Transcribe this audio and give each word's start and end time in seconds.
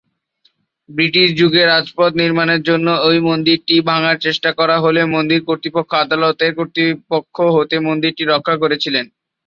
British 0.89 1.27
যুগে 1.39 1.61
রাজপথ 1.65 2.11
নির্মাণের 2.21 2.61
জন্য 2.69 2.87
এই 3.07 3.19
মন্দিরটি 3.29 3.75
ভাঙার 3.89 4.17
চেষ্টা 4.25 4.49
করা 4.59 4.75
হলে 4.83 5.01
মন্দির 5.15 5.39
কর্তৃপক্ষ 5.47 5.91
আদালতের 6.03 6.51
কর্তৃপক্ষ 6.57 7.35
হয়ে 7.55 7.77
মন্দিরটি 7.87 8.23
রক্ষা 8.25 8.55
করেছিলেন। 8.63 9.05